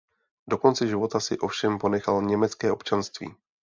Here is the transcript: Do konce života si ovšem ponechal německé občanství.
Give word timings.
Do 0.49 0.57
konce 0.57 0.87
života 0.87 1.19
si 1.19 1.39
ovšem 1.39 1.77
ponechal 1.79 2.21
německé 2.21 2.71
občanství. 2.71 3.33